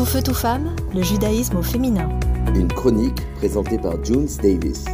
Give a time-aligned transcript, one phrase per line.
[0.00, 2.08] Tout feu, tout femme, le judaïsme au féminin.
[2.54, 4.86] Une chronique présentée par Junes Davis.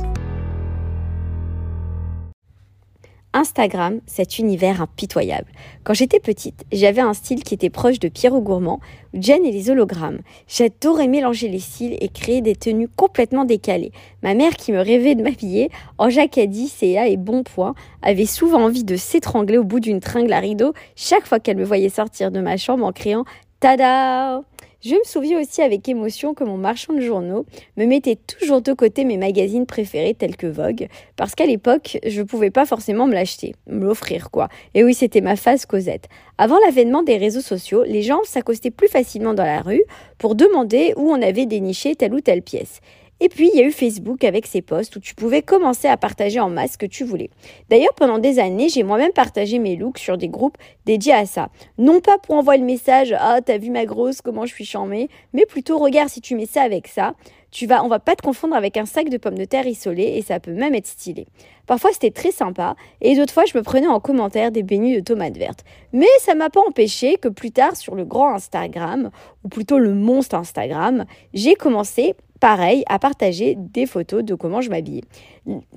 [3.32, 5.46] Instagram, cet univers impitoyable.
[5.84, 8.80] Quand j'étais petite, j'avais un style qui était proche de Pierrot Gourmand,
[9.14, 10.22] Jen et les hologrammes.
[10.48, 13.92] J'adorais mélanger les styles et créer des tenues complètement décalées.
[14.24, 18.64] Ma mère, qui me rêvait de m'habiller en jacadie, CA et bon point, avait souvent
[18.64, 22.32] envie de s'étrangler au bout d'une tringle à rideau chaque fois qu'elle me voyait sortir
[22.32, 23.24] de ma chambre en criant
[23.60, 24.42] Tada
[24.86, 27.44] je me souviens aussi avec émotion que mon marchand de journaux
[27.76, 30.86] me mettait toujours de côté mes magazines préférés tels que Vogue,
[31.16, 34.48] parce qu'à l'époque, je ne pouvais pas forcément me l'acheter, me l'offrir quoi.
[34.74, 36.08] Et oui, c'était ma phase Cosette.
[36.38, 39.82] Avant l'avènement des réseaux sociaux, les gens s'accostaient plus facilement dans la rue
[40.18, 42.80] pour demander où on avait déniché telle ou telle pièce.
[43.20, 45.96] Et puis, il y a eu Facebook avec ses posts où tu pouvais commencer à
[45.96, 47.30] partager en masse ce que tu voulais.
[47.70, 51.48] D'ailleurs, pendant des années, j'ai moi-même partagé mes looks sur des groupes dédiés à ça.
[51.78, 55.08] Non pas pour envoyer le message «Ah, t'as vu ma grosse, comment je suis charmée»,
[55.32, 57.14] mais plutôt «Regarde, si tu mets ça avec ça,
[57.50, 60.02] tu vas, on va pas te confondre avec un sac de pommes de terre isolé
[60.02, 61.26] et ça peut même être stylé.
[61.66, 65.00] Parfois c'était très sympa et d'autres fois je me prenais en commentaire des beignets de
[65.00, 65.64] tomates vertes.
[65.92, 69.10] Mais ça m'a pas empêché que plus tard sur le grand Instagram,
[69.42, 74.70] ou plutôt le monstre Instagram, j'ai commencé pareil, à partager des photos de comment je
[74.70, 75.02] m'habille.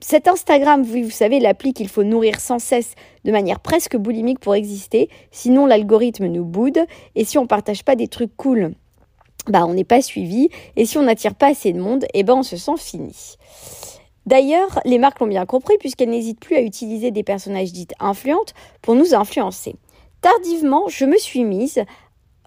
[0.01, 4.55] Cet Instagram, vous, savez, l'appli qu'il faut nourrir sans cesse de manière presque boulimique pour
[4.55, 6.79] exister, sinon l'algorithme nous boude,
[7.15, 8.73] et si on partage pas des trucs cool,
[9.47, 12.35] bah on n'est pas suivi, et si on n'attire pas assez de monde, eh ben
[12.35, 13.37] on se sent fini.
[14.25, 18.53] D'ailleurs, les marques l'ont bien compris puisqu'elles n'hésitent plus à utiliser des personnages dites influentes
[18.81, 19.75] pour nous influencer.
[20.21, 21.81] Tardivement, je me suis mise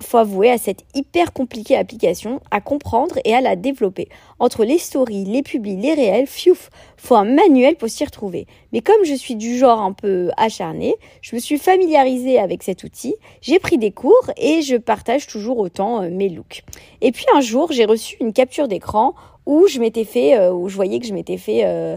[0.03, 4.09] faut avouer, à cette hyper compliquée application à comprendre et à la développer.
[4.39, 8.47] Entre les stories, les publis, les réels, fiouf, faut un manuel pour s'y retrouver.
[8.72, 12.84] Mais comme je suis du genre un peu acharné, je me suis familiarisée avec cet
[12.84, 16.62] outil, j'ai pris des cours et je partage toujours autant euh, mes looks.
[17.00, 19.14] Et puis un jour, j'ai reçu une capture d'écran
[19.47, 21.97] où je m'étais fait, euh, où je voyais que je m'étais fait euh,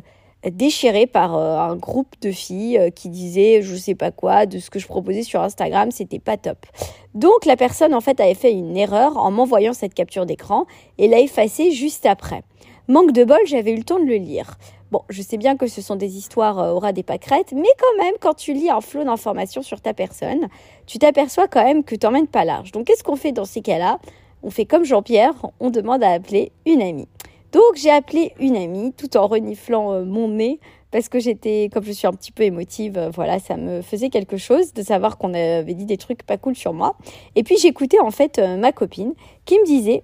[0.52, 4.60] déchirée par euh, un groupe de filles euh, qui disaient je sais pas quoi de
[4.60, 6.66] ce que je proposais sur Instagram, c'était pas top.
[7.14, 10.66] Donc la personne en fait avait fait une erreur en m'envoyant cette capture d'écran
[10.98, 12.44] et l'a effacée juste après.
[12.88, 14.58] Manque de bol, j'avais eu le temps de le lire.
[14.92, 18.04] Bon, je sais bien que ce sont des histoires euh, aura des pâquerettes, mais quand
[18.04, 20.48] même, quand tu lis un flot d'informations sur ta personne,
[20.86, 22.72] tu t'aperçois quand même que t'emmènes pas large.
[22.72, 24.00] Donc qu'est-ce qu'on fait dans ces cas-là?
[24.44, 27.08] On fait comme Jean-Pierre, on demande à appeler une amie.
[27.56, 30.60] Donc j'ai appelé une amie tout en reniflant euh, mon nez
[30.92, 34.10] parce que j'étais, comme je suis un petit peu émotive, euh, voilà, ça me faisait
[34.10, 36.98] quelque chose de savoir qu'on avait dit des trucs pas cool sur moi.
[37.36, 39.14] Et puis j'écoutais en fait euh, ma copine
[39.46, 40.04] qui me disait,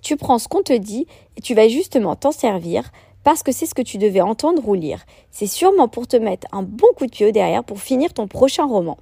[0.00, 2.92] tu prends ce qu'on te dit et tu vas justement t'en servir
[3.24, 5.04] parce que c'est ce que tu devais entendre ou lire.
[5.32, 8.64] C'est sûrement pour te mettre un bon coup de pied derrière pour finir ton prochain
[8.64, 8.96] roman.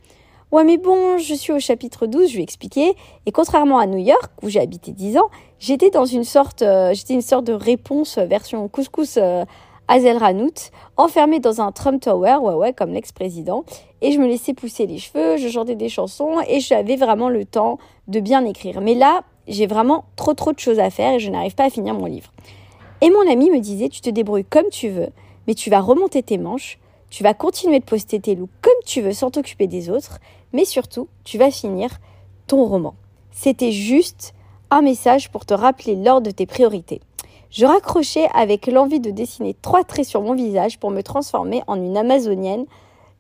[0.50, 2.94] Ouais, mais bon, je suis au chapitre 12, je vais expliquer.
[3.26, 5.28] Et contrairement à New York, où j'ai habité 10 ans,
[5.58, 9.44] j'étais dans une sorte, euh, j'étais une sorte de réponse euh, version couscous euh,
[9.88, 13.64] Azel Ranout, enfermée dans un Trump Tower, ouais, ouais, comme l'ex-président.
[14.00, 17.44] Et je me laissais pousser les cheveux, je chantais des chansons et j'avais vraiment le
[17.44, 18.80] temps de bien écrire.
[18.80, 21.70] Mais là, j'ai vraiment trop, trop de choses à faire et je n'arrive pas à
[21.70, 22.32] finir mon livre.
[23.02, 25.08] Et mon ami me disait, tu te débrouilles comme tu veux,
[25.46, 26.78] mais tu vas remonter tes manches,
[27.10, 30.18] tu vas continuer de poster tes looks comme tu veux sans t'occuper des autres,
[30.52, 31.90] mais surtout, tu vas finir
[32.46, 32.94] ton roman.
[33.30, 34.34] C'était juste
[34.70, 37.00] un message pour te rappeler l'ordre de tes priorités.
[37.50, 41.76] Je raccrochais avec l'envie de dessiner trois traits sur mon visage pour me transformer en
[41.76, 42.66] une amazonienne.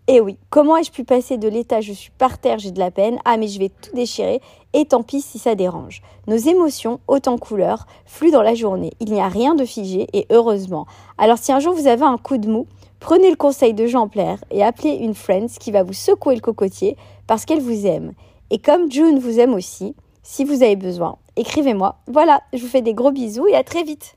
[0.06, 2.90] Et oui, comment ai-je pu passer de l'état je suis par terre, j'ai de la
[2.90, 4.40] peine, ah mais je vais tout déchirer,
[4.74, 6.02] et tant pis si ça dérange.
[6.26, 8.92] Nos émotions, autant couleurs, fluent dans la journée.
[9.00, 10.86] Il n'y a rien de figé, et heureusement.
[11.16, 12.66] Alors si un jour vous avez un coup de mou,
[13.00, 16.40] Prenez le conseil de Jean Plaire et appelez une friend qui va vous secouer le
[16.40, 18.12] cocotier parce qu'elle vous aime.
[18.50, 22.00] Et comme June vous aime aussi, si vous avez besoin, écrivez-moi.
[22.06, 24.16] Voilà, je vous fais des gros bisous et à très vite.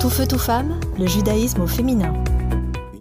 [0.00, 2.12] Tout feu, tout femme, le judaïsme au féminin.